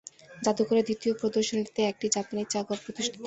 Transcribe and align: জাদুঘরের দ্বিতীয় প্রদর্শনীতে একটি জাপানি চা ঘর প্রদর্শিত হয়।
জাদুঘরের 0.41 0.85
দ্বিতীয় 0.87 1.13
প্রদর্শনীতে 1.21 1.81
একটি 1.83 2.05
জাপানি 2.15 2.41
চা 2.45 2.59
ঘর 2.61 2.77
প্রদর্শিত 2.83 3.07
হয়। 3.07 3.19